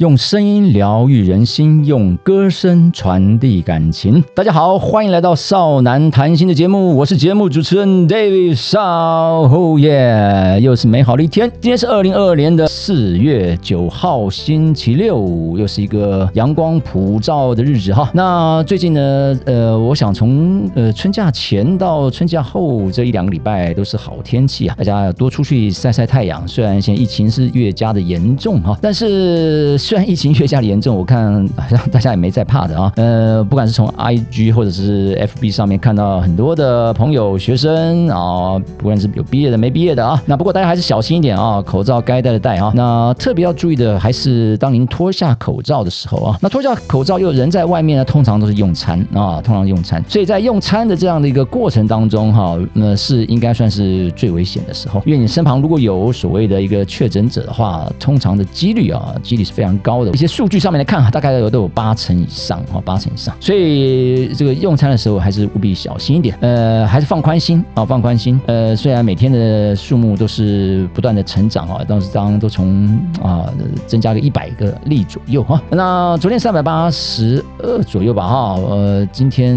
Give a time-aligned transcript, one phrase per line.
[0.00, 4.24] 用声音疗愈人心，用歌声传递感情。
[4.34, 11.52] 大家好，欢迎来到少男谈心的节目，我是节目主持人 David 少哦耶，又是美好的一天。
[11.60, 18.10] 今天是二零二二年的四月九号，星期六，又是一个阳光普照的日子哈。
[18.14, 26.48] 那最近呢，呃，我想从呃春假前到春假后这一两个礼拜都是好天气啊，大家要多出去晒晒太阳。
[26.48, 29.78] 虽然现在疫情是越加的严重哈，但是。
[29.90, 32.92] 虽然疫情越加严重，我看好像大家也没在怕的啊。
[32.94, 42.70] 呃，不管是从 IG 或者是 FB 上面看到很多的朋友、学生啊，不管是有毕业的、没毕业的啊，那不过大家还是小心一点啊，口罩该戴的戴啊。
[42.72, 59.79] 那特别要注意的还是当您脱下口罩的时候啊，那脱下口罩又人在外面呢，通常都是用餐啊，通常用餐，所以在用餐的这样的一个过程当中哈，那是应该算是最危险的时候，因为你身旁如果有所谓的一个确诊者的话，通常的几率啊，几率是非常。
[59.80, 63.34] 高的一些数据上面来看啊，大概有都有八成以上啊，八成以上。
[63.40, 68.40] 所以这个用餐的时候还是务必小心一点，呃，还是放宽心啊，放宽心。
[68.46, 73.52] 呃，虽然每天的数目都是不断的成长啊，当时当都从啊
[73.86, 75.60] 增加个一百个例左右哈。
[75.70, 79.56] 那昨天三百八十二左右吧哈，呃，今天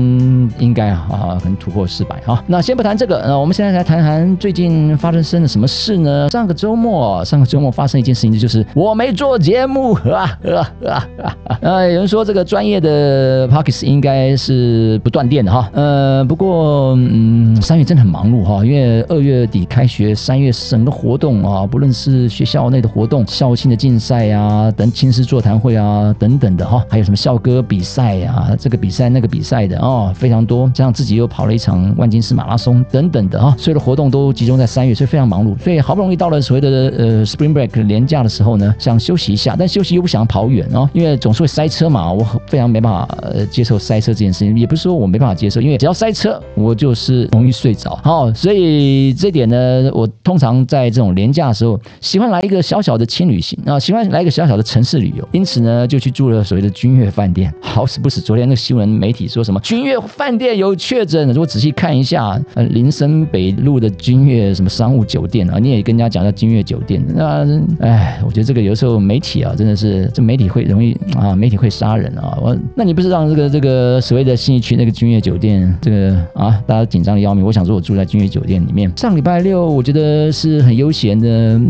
[0.59, 2.44] 应该啊可能突破四百哈。
[2.47, 6.29] 那先不谈这个，呃，我们现在来谈谈最近发生了什么事呢？
[6.29, 9.97] 上个周末，上个周末发生一件事情，就是我没做节目。
[10.14, 11.81] 啊啊啊啊！
[11.83, 15.69] 有人说这个专业的 Parkes 应该是不断电的哈。
[15.73, 30.69] 呃，不过嗯，三月真的很忙碌哈，因为二月底开学，三月整个活动啊，不论是学校内的活动、校庆的竞赛呀、等青师座谈会啊等等的哈，还有什么校歌比赛啊、这个比赛那个比赛的哦，非常多。
[30.73, 35.57] 加上自己又跑了一场万金市马拉松等等的哈，所有的活动都集中在三月，所以非常忙碌。
[35.59, 43.08] 所以好不容易到了所谓的呃 Spring Break 年假的时候呢，想休息一下，但休息又不想跑远哦，因为总是会塞车嘛，我非常没办法
[43.50, 47.97] 接受塞车这件事情，也不是说我没办法接受，因为只要塞车，我就是容易睡着。
[48.03, 57.53] 好，所以这点呢，我通常在这种廉价的时候，喜欢来一个小小的轻旅行啊，喜欢来一个小小的城市旅游，因此呢，就去住了所谓的君悦饭店。
[57.62, 67.46] 好死不死，昨天那个新闻媒体说什么君悦饭店有确诊，如果仔细看一下，呃，林森北路的君悦什么商务酒店啊，你也跟人家讲叫君悦酒店，那
[67.80, 70.33] 哎，我觉得这个有时候媒体啊，真的是是这媒。
[70.44, 72.38] 体会容易啊，媒体会杀人啊！
[72.41, 77.45] 我那你不是让这个这个所谓的新义区那个君悦酒店这个啊，大家紧张的要命。
[77.45, 78.91] 我想说，我住在君悦酒店里面。
[78.97, 81.29] 上礼拜六，我觉得是很悠闲的，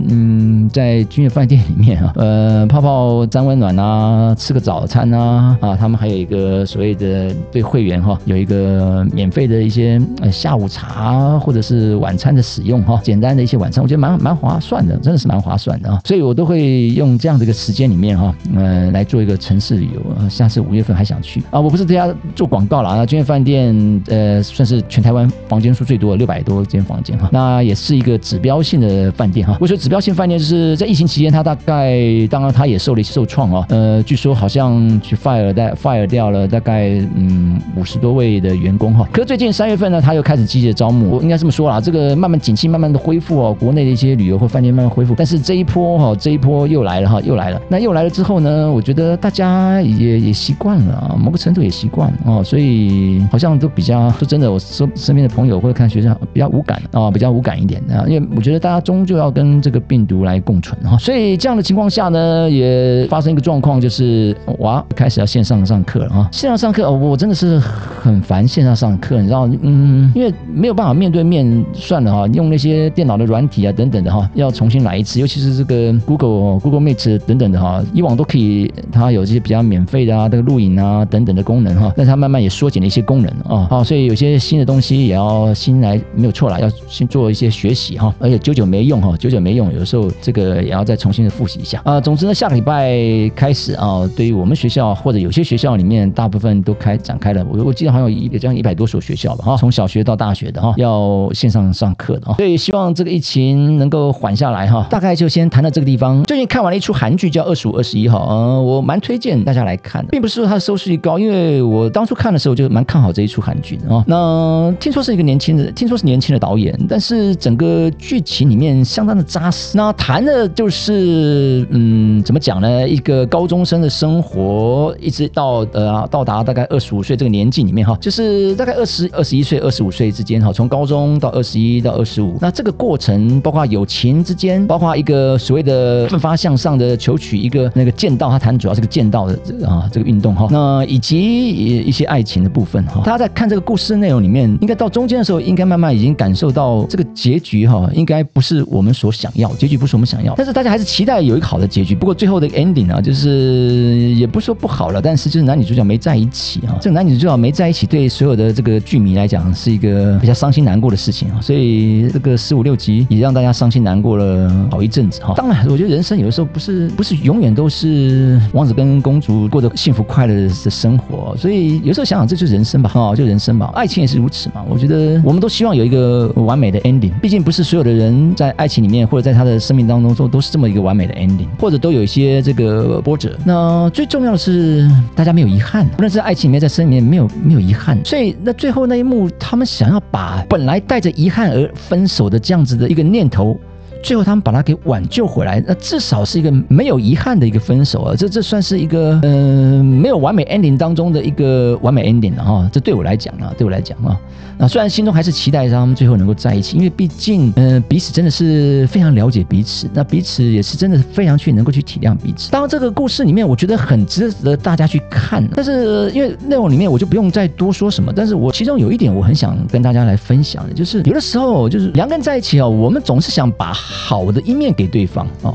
[0.10, 16.02] 嗯，在君悦饭店里面啊，呃，泡泡沾温暖啊，吃个早餐啊，啊，他们还有一个所谓的对会员哈，有一个免费的一些呃下午茶或者是晚餐的使用哈，简单的一些晚餐，我觉得蛮蛮划算的，真的是蛮划算的啊！
[16.06, 18.36] 所以我都会用这样的一个时间里面面哈。
[18.56, 21.60] 呃，来做一个城市旅游，下次五月份还想去啊！
[21.60, 23.74] 我不是这家做广告了啊，君悦饭店
[24.08, 29.58] 呃，算是全台湾房间数最多的六百多间房间哈，那也是一个指标性的饭店哈。
[29.62, 31.98] 我说指标性饭店就是在疫情期间，它大概
[32.30, 39.08] 当然它也受了一些受创啊，呃，据说好像去 fire 带 fire 掉了大概嗯五十多位的员工哈。
[39.12, 48.34] 可是最近三月份呢，他又开始积极的招募，我应该这么说啦，这个慢慢景气慢慢的恢复哦，国内的一些旅游或饭店慢慢恢复，但是这一波哈，这一波又来了哈，又来了，那又来了之后。
[48.44, 78.24] 呢，我觉得大家也也习惯了啊，某个程度也习惯哦，所以好像都比较说真的，我身身边的朋友或者看学校比较无感啊，比较无感一点啊，因为我觉得大家终究要跟这个病毒来共存哈，所以这样的情况下呢，也发生一个状况，就是哇，开始要线上上课了啊，线上上课，我真的是很烦线上上课，你知道，嗯，因为没有办法面对面，算了哈，用那些电脑的软体啊等等的哈，要重新来一次，尤其是这个 Google Google Meet 等等的哈，以往都。
[78.24, 92.00] 可以，它有这些比较免费的啊，这个录影啊等等的功能哈，但它慢慢也缩减了一些功能啊，好，所以有些新的东西也要新来，没有错了，要先做一些学习哈，而且久久没用哈，久久没用，有时候这个也要再重新的复习一下啊。
[92.00, 92.98] 总之呢，下个礼拜
[93.36, 104.88] 开始啊，对于我们学校或者有些学校里面，大部分都开展开了，我我记得好像有这样一百多所学校吧哈，从小学到大学的哈，要线上上课的哈，所以希望这个疫情能够缓下来哈。
[104.90, 106.24] 大概就先谈到这个地方。
[106.24, 108.20] 最近看完了一出韩剧叫《二十五二十一号》。
[108.30, 114.04] 呃，我蛮推荐大家来看的，并不是说它的收视率高，因为我当初看的时候就蛮看好这一出韩剧的啊。
[114.08, 119.78] 那听说是一个年轻的，听说是年轻的导演，但是整个剧情里面相当的扎实。
[119.78, 122.88] 那谈的就是嗯，怎么讲呢？
[122.88, 139.34] 一个高中生的生活，一直到呃到达大概二十五岁这个年纪里面哈，就是大概二十二十一岁、二十五岁之间哈，从高中到二十一到二十五，那这个过程包括友情之间，包括一个所谓的奋发向上的求取一个那个剑道，他谈主要是个剑道的
[139.68, 151.96] 啊这个运动哈，那以及一些爱情的部分哈，大家在看这个故事内容里面，应该到中间的时候，应该慢慢已经感受到这个结局哈，应该不是我们所想要，结局不是我们想要，但是大家还是期待有一个好的结局。
[151.96, 165.34] 不过最后的 ending 啊，就是也不说不好了，但是就是男女主角没在一起啊，这个男女主角没在一起，对所有的这个剧迷来讲是一个比较伤心难过的事情啊，所以这个十五六集也让大家伤心难过了好一阵子哈。
[165.36, 174.64] 当然，我觉得人生有的时候不是不是永远都是王子跟公主过着幸福快乐的生活，所以有时候想想这就是人生吧，哈，就人生吧，爱情也是如此嘛。
[174.70, 183.38] 我觉得我们都希望有一个完美的 ending，毕竟不是所有的人在爱情里面或者在他的生命当中都都是这么一个完美的 ending，或者都有一些这个波折。
[183.46, 193.60] 那最重要的是大家没有遗憾，不论是爱情里面在生命里面没有没有遗憾，所以那最后那一幕，他们想要把本来带着遗憾而分手的这样子的一个念头。
[194.04, 198.16] 最后他们把他给挽救回来，那至少是一个没有遗憾的一个分手啊！
[198.16, 202.70] 这这算是一个嗯没有完美 ending 当中的一个完美 ending 了哈！
[202.72, 204.20] 这对我来讲啊，对我来讲啊，
[204.58, 212.52] 那虽然心中还是期待他们最后能够在一起，因为毕竟嗯彼此真的是非常了解彼此，那彼此也是真的非常去能够去体谅彼此。
[212.52, 218.12] 当然这个故事里面我觉得很值得大家去看，但是因为内容里面我就不用再多说什么。
[218.14, 223.74] 但是我其中有一点我很想跟大家来分享的，就是有的时候就是两个人在一起啊，我们总是想把。
[223.94, 225.54] 好的一面给对方啊。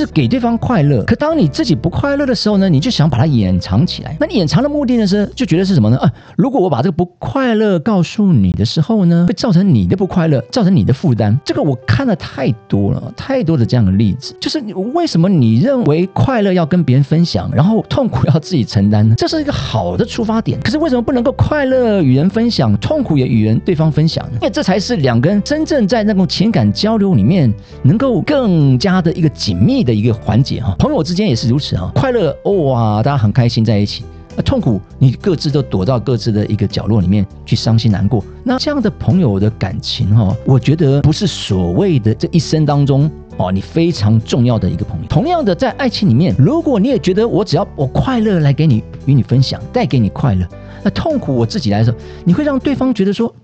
[0.00, 4.16] 是给对方快乐，可当你自己不快乐的时候呢，你就想把它掩藏起来。
[4.18, 5.96] 那你掩藏的目的呢是就觉得是什么呢？
[5.98, 11.38] 啊，如果我把这个不快乐告诉你的时候呢，会造成你的不快乐，造成你的负担。
[11.44, 14.34] 这个我看了太多了，太多的这样的例子。
[14.40, 14.58] 就是
[14.94, 19.14] 为什么你认为快乐要跟别人分享，然后痛苦要自己承担呢？
[19.16, 20.58] 这是一个好的出发点。
[20.60, 24.38] 可是为什么不能够快乐与人分享，痛苦也与人对方分享呢？
[24.40, 27.52] 因为这才是两个人真正在那种情感交流里面
[27.82, 29.83] 能够更加的一个紧密。
[29.84, 34.02] 的一个环节哈，朋友之间也是如此哈，快乐哇，大家很开心在一起；
[34.34, 38.24] 那痛苦，你各自都躲到各自的一个角落里面去伤心难过。
[38.42, 45.06] 那这样的朋友的感情哈，我觉得不是所谓的这一生当中哦，你非常重要的一个朋友。
[45.08, 50.46] 同样的，在爱情里面，如果你也觉得我只要我快乐来给你与你分享，带给你快乐，
[50.82, 51.94] 那痛苦我自己来说，
[52.24, 53.34] 你会让对方觉得说，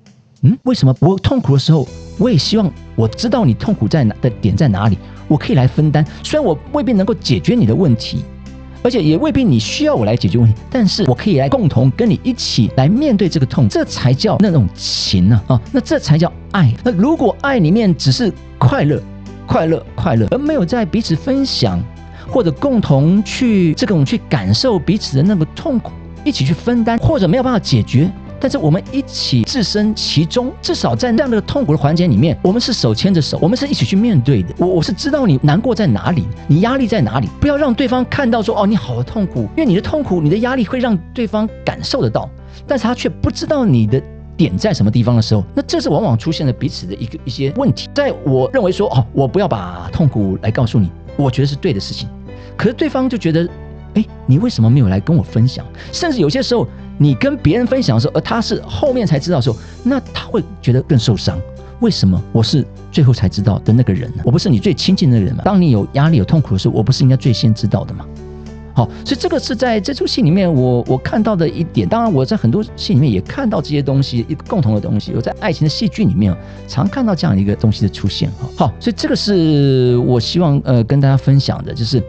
[0.42, 1.86] 嗯，为什么我痛苦的时候，
[2.18, 4.96] 我也希望我知道你痛苦在哪的点在哪里。
[5.30, 8.24] 我可以来分担，虽然我未必能够解决你的问题，
[8.82, 15.60] 而且也未必你需要我来解决问题，但是我可以来共同跟你一起来面对这个痛，这才叫那种情呢啊！
[15.70, 16.74] 那这才叫爱。
[16.82, 19.00] 那如果爱里面只是快乐、
[19.46, 21.80] 快乐、快乐，而没有在彼此分享
[22.26, 25.92] 或者共同去这种去感受彼此的那个痛苦，
[26.24, 28.10] 一起去分担，或者没有办法解决。
[28.40, 34.54] 但是我们一起置身其中，至少在这样的痛苦的环节里面，我们是手牵着手，我们是一起去面对的。
[34.56, 42.28] 我我是知道你难过在哪里，你压力在哪里，不要让对方看到说哦你好痛苦，因为你的痛苦、你的压力会让对方感受得到，
[42.66, 44.02] 但是他却不知道你的
[44.38, 47.90] 点在什么地方的时候，那这是往往出现了彼此的一个一些问题。
[47.94, 52.08] 在我认为说哦，我不要把痛苦来告诉你，我觉得是对的事情，
[52.56, 53.46] 可是对方就觉得，
[53.94, 55.62] 哎，你为什么没有来跟我分享？
[55.92, 56.66] 甚至有些时候。
[57.02, 61.40] 你跟别人分享的时候，而他是后面才知道的时候，那他会觉得更受伤。
[61.80, 64.22] 为什么我是最后才知道的那个人呢？
[64.22, 65.40] 我不是你最亲近的人吗？
[65.42, 68.04] 当你有压力、有痛苦的时候，我不是应该最先知道的吗？
[68.74, 71.88] 好，所以这个是在这出戏里面我我看到的一点。
[71.88, 75.14] 当然，我在很多戏里面也看到这些东西，一个共同的东西。
[75.16, 76.36] 我在爱情的戏剧里面
[76.68, 78.30] 常看到这样一个东西的出现。
[78.32, 82.02] 哈，好，所以这个是我希望呃跟大家分享的，就是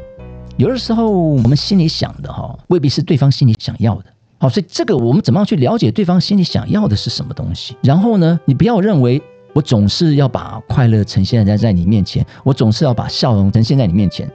[0.57, 4.05] 有的时候我们心里想的哈，未必是对方心里想要的。
[4.41, 7.75] 好，所以这个我们怎么样去了解对方心里想要的是什么东西？
[7.83, 9.21] 然后呢，你不要认为
[9.53, 14.27] 我总是要把快乐呈现在在你面前，我总是要把笑容呈现在你面前。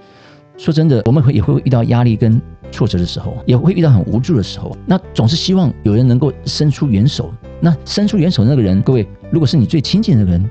[0.57, 4.77] 说真的，我们会也会遇到压力跟挫折的时候，也会遇到很无助的时候。
[4.87, 7.35] 那总是希望有人能够伸出援手。
[7.61, 10.49] 那伸出援手那个人，各位，如果是你最亲近的人。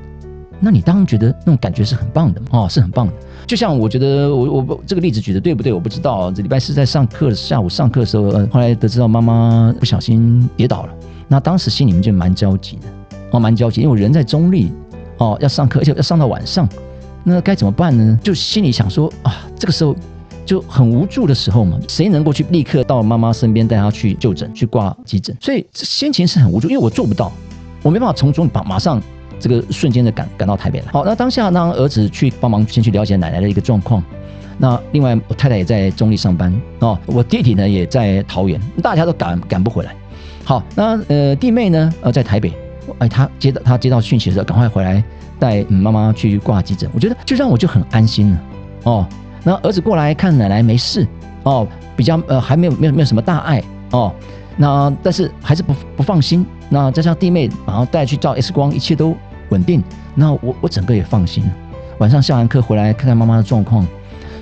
[0.60, 3.14] 那你当然觉得那种感觉是很棒的哦，是很棒的。
[3.48, 5.72] 就像我觉得我我这个例子举的对不对？
[5.72, 6.32] 我不知道。
[6.32, 10.94] 这礼拜四在上课下午上课的时候，呃后来得知到妈妈不小心跌倒了，
[11.28, 12.88] 那当时心里面就蛮焦急的
[13.32, 14.72] 哦，蛮焦急，因为我人在中立
[15.18, 16.68] 哦，要上课，而且要上到晚上，
[17.24, 18.20] 那该怎么办呢？
[18.24, 19.96] 就心里想说啊，这个时候
[20.46, 25.36] 就很无助的时候嘛，谁能够去立刻到妈妈身边带她去就诊、去挂急诊？
[25.40, 27.32] 所以心情是很无助，因为我做不到，
[27.84, 29.02] 我没办法从中把马上
[29.40, 30.86] 这个瞬间的赶赶到台北来。
[30.92, 34.04] 好，那当下让儿子去帮忙先去了解奶奶的一个状况。
[34.58, 39.94] 那另外我太太也在中立上班哦，我弟弟呢也在桃园，大家都赶赶不回来。
[40.44, 42.54] 好，那呃弟妹呢呃在台北，
[43.00, 45.04] 哎他接到他接到讯息的时候，赶快回来
[45.38, 46.90] 带妈妈去挂急诊。
[46.94, 48.42] 我觉得就让我就很安心了
[48.84, 49.08] 哦。
[49.44, 51.06] 那儿子过来看奶奶没事
[51.44, 53.62] 哦，比较呃还没有没有没有什么大碍
[53.92, 54.14] 哦，
[54.58, 56.46] 那但是还是不不放心。
[56.70, 59.16] 那加上弟妹然后带去照 X 光，一切都
[59.50, 59.84] 稳定，
[60.16, 61.44] 那我我整个也放心。
[62.00, 63.86] 晚上下完课回来看看妈妈的状况。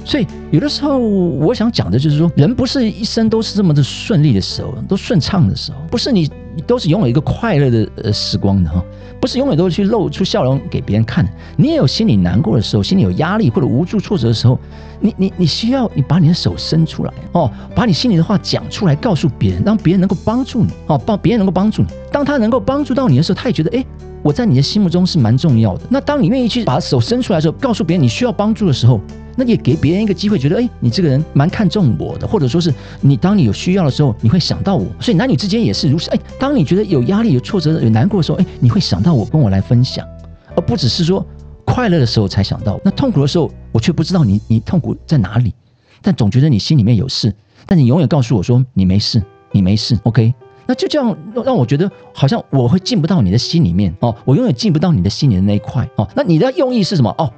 [0.06, 6.30] 所以有的时候，我想讲的就是说，人不是一生都是这么的顺利的时候，都顺畅的时候，不是你
[6.68, 8.84] 都是拥有一个快乐的呃时光的哈，
[9.20, 11.28] 不是永远都是去露出笑容给别人看。
[11.56, 14.60] 你也有心里难过的时候，心里有压力或者无助挫折的时候，
[15.00, 21.88] 你你你需要你把你的手伸出来哦，把你心里的话讲出来，告诉别人，让别人能够帮助你哦，帮别人能够帮助你。
[22.12, 23.84] 当他能够帮助到你的时候，他也觉得哎，
[24.22, 25.84] 我在你的心目中是蛮重要的。
[25.90, 29.00] 那当你愿意去把手伸出来的时候，告诉别人你需要帮助的时候。
[29.36, 34.86] 那也给别人一个机会，觉得哎，你这个人蛮看重我的，或者说是你当你有需要的时候，你会想到我。
[35.00, 36.10] 所以男女之间也是如此。
[36.12, 40.08] 哎，当你觉得有压力、有挫折、有难过的时候，哎，你会想到我，跟我来分享，
[40.56, 41.26] 而不只是说
[41.66, 42.80] 快乐的时候才想到。
[42.84, 45.54] 那痛苦的时候，我却不知道你你痛苦在哪里，
[46.02, 47.34] 但总觉得你心里面有事，
[47.66, 49.98] 但你永远告诉我说你没事，你没事。
[50.04, 50.34] OK，
[50.68, 56.08] 那就这样让我觉得好像我会进不到你的心里面哦，我永远进不到你的心里的那一块哦。
[56.16, 57.10] 那你的用意是什么？
[57.18, 57.34] 哦。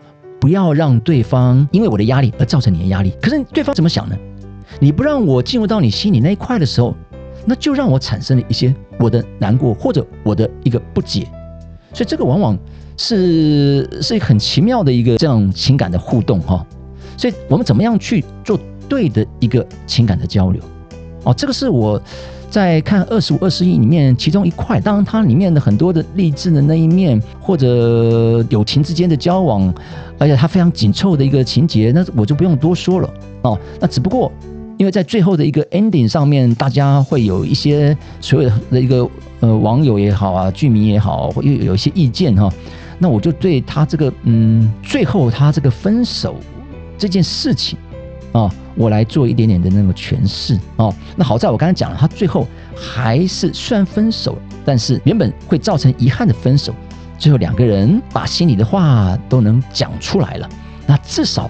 [0.46, 3.12] 不要让对方因为我的压力而造成你的压力。
[3.20, 4.16] 可是对方怎么想呢？
[4.80, 6.94] 你不让我进入到你心里那一块的时候，
[7.48, 11.28] 那就让我产生了一些我的难过或者我的一个不解。
[11.96, 12.56] 所以这个往往
[12.96, 16.64] 是是很奇妙的一个这样情感的互动哈。
[17.18, 18.56] 所以我们怎么样去做
[18.88, 20.62] 对的一个情感的交流？
[21.24, 22.00] 哦，这个是我。
[22.50, 29.74] 在看二十五二十一里面，其中一块，当然它里面的很多的励志的那一面，或者友情之间的交往，
[30.18, 33.60] 而且它非常紧凑的一个情节，那我就不用多说了哦。
[33.80, 34.32] 那只不过
[34.78, 39.08] 因为在最后的一个 ending 上面，大家会有一些所有的一个
[39.42, 42.50] 呃网友也好啊，剧迷也好，会有一些意见哈。
[42.98, 46.36] 那我就对他这个嗯，最后他这个分手
[46.98, 47.78] 这件事情。
[48.36, 50.94] 啊，我来做一点点的那个诠释哦。
[51.16, 56.76] 那好在我刚才讲了，他最后还是虽然分手，但是原本会造成遗憾的分手，
[57.18, 60.50] 最后两个人把心里的话都能讲出来了。
[60.86, 61.50] 那至少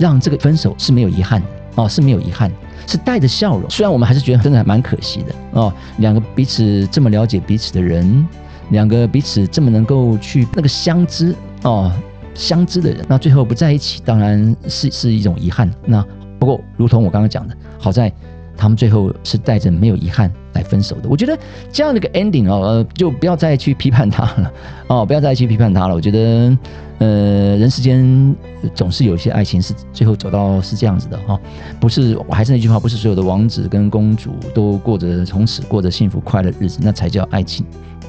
[0.00, 1.40] 让这个分手是没有遗憾
[1.76, 2.50] 哦，是没有遗憾，
[2.88, 3.70] 是带着笑容。
[3.70, 8.26] 虽然我们还是觉得真的还蛮可惜的哦，两个彼此这么了解彼此的人，
[8.70, 11.92] 两个彼此这么能够去那个相知哦。
[12.38, 15.72] 相知的人，那最后不在一起，当然是是一种遗憾。
[15.86, 16.04] 那
[16.38, 18.12] 不过，如同我刚刚讲的，好在
[18.56, 21.08] 他们最后是带着没有遗憾来分手的。
[21.08, 21.38] 我觉得
[21.72, 24.52] 这样的一个 ending 哦，呃，就不要再去批判他了
[24.88, 25.94] 哦，不要再去批判他了。
[25.94, 26.58] 我觉得，
[26.98, 28.34] 呃，人世间
[28.74, 31.38] 总是有一些爱情是最后走到是这样子的哈，
[31.78, 37.66] 不是，我还是那句话，不是所有的王子跟公主都过着从此过着幸福快乐日子，那才叫爱情。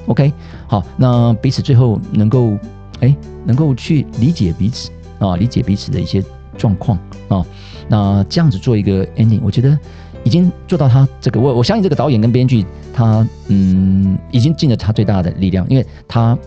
[0.07, 0.31] OK，
[0.67, 2.57] 好，那彼此最后能够。
[2.99, 3.15] 哎，
[3.45, 6.19] 能够去理解彼此啊，理解彼此的一些
[6.57, 6.97] 状况
[7.29, 7.45] 啊，
[7.87, 9.77] 那这样子做一个 ending，我觉得
[10.23, 16.37] 已经做到他这个，我我相信这个导演跟编剧他嗯，已经尽了他最大的力量，因为他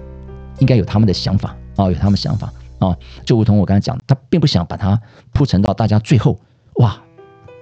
[0.58, 5.00] 应该有他们的想法啊，有他们想法啊，就如同我刚才讲，他并不想把它
[5.32, 6.38] 铺陈到大家最后
[6.74, 6.96] 哇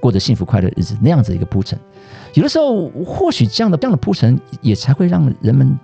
[0.01, 1.79] 过着幸福快乐日子那样子一个铺陈，
[2.35, 5.79] 有的时候或许这样的这样的铺陈也才会让人们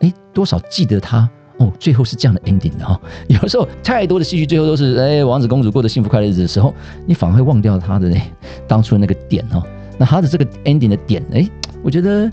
[0.00, 1.28] 哎多少记得他。
[1.58, 3.00] 哦，最后是这样的 ending 的哈。
[3.28, 6.74] 有时候太多的戏剧最后都是哎，王子公主过着幸福快乐日的时候，
[7.06, 8.20] 你反而会忘掉他的那
[8.66, 9.62] 当初的那个点哈。
[9.98, 11.48] 那他的这个 ending 的点，哎，
[11.82, 12.30] 我觉得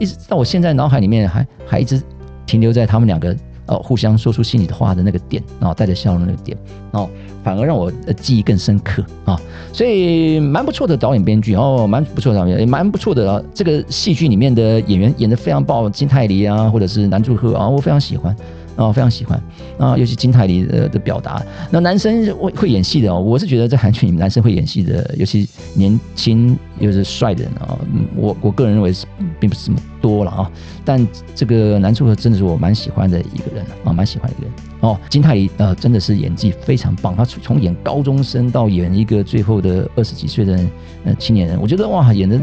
[0.00, 2.02] 一直到我现在脑海里面还还一直
[2.46, 3.36] 停留在他们两个
[3.66, 6.56] 哦互相说出心里的话的那个点，然后带着笑容那个点
[6.92, 7.08] 哦。
[7.44, 9.36] 反而让我记忆更深刻啊，
[9.72, 13.42] 所以蛮不错的导演编剧哦，蛮不错的导演，也蛮不错的啊。
[13.52, 18.34] 这个戏剧里面的演员演的非常棒，金泰梨啊，或者是南柱赫啊，我非常喜欢。
[18.76, 19.42] 啊，非常喜欢
[19.78, 21.42] 啊，尤其金泰梨的的表达。
[21.70, 27.78] 那男生会会演戏的哦，我是觉得在韩剧里面，男生会演戏的，尤其年轻又是帅的人啊，
[28.16, 29.06] 我我个人认为是
[29.38, 30.50] 并不是这么多了啊。
[30.84, 34.98] 但这个男主角真的是我蛮喜欢的一个人啊，蛮喜欢一个人哦。
[35.08, 40.58] 金泰梨呃，真的是演技非常棒，他从演高中生到演一个最后的二十几岁的
[41.04, 42.40] 呃青年人，我觉得哇，演的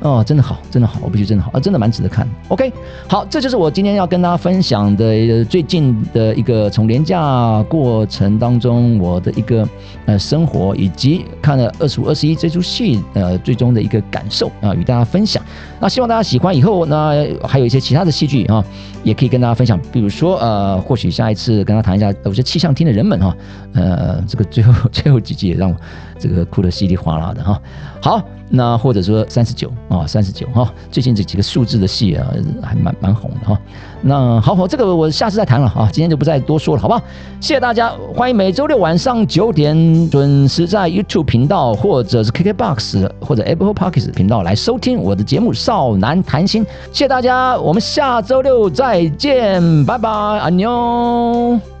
[0.00, 2.28] 哦，真的好，真的好，我必须真的好啊，真的蛮值得看。
[2.48, 2.72] OK，
[3.08, 9.68] 好，这就是我今天要跟大家分享的最近的一个从廉价过程当中我的一个
[10.06, 15.42] 呃生活，以及看了二十五、二十一这出戏呃最终的一个感受啊，与大家分享。
[15.80, 17.12] 那希望大家喜欢，以后呢
[17.42, 18.64] 还有一些其他的戏剧啊，
[19.02, 19.78] 也可以跟大家分享。
[19.92, 23.36] 比如说呃，或许下一次跟他谈一下，有些气象厅的人们哈，
[23.74, 25.76] 呃，这个最后最后几集也让我
[26.18, 27.60] 这个哭得稀里哗啦的哈。
[28.00, 28.22] 好。
[28.50, 32.26] 那或者说三十九啊，三十九哈，最近这几个数字的戏啊，
[32.62, 33.60] 还蛮蛮红的哈。
[34.00, 37.02] 那好，好，这个我下次再谈了啊，今天就不再多说了，好不好？
[37.42, 46.64] 谢谢大家，欢迎每周六晚上九点准时在 YouTube 频道或者是 KKBox 或者 Apple Podcast 频道来收听我的节目《少男谈心》。
[46.90, 51.77] 谢谢大家，我们下周六再见，拜拜，安妞。